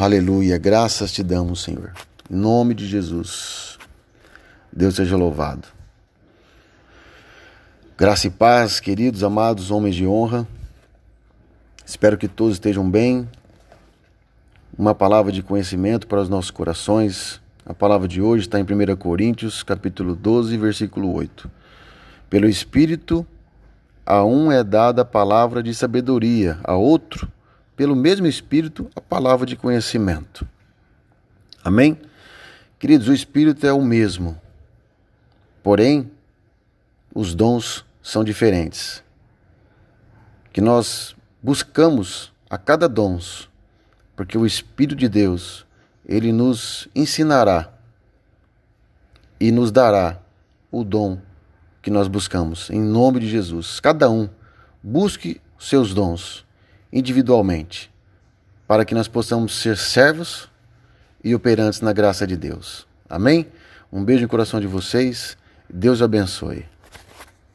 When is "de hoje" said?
18.08-18.46